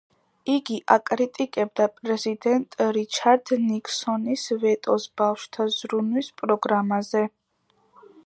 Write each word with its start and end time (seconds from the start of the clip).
იგი 0.51 0.75
აკრიტიკებდა 0.93 1.85
პრეზიდენტ 1.97 2.77
რიჩარდ 2.97 3.53
ნიქსონის 3.67 4.47
ვეტოს 4.65 5.07
ბავშვთა 5.23 5.67
ზრუნვის 5.77 6.33
პროგრამაზე. 6.43 7.25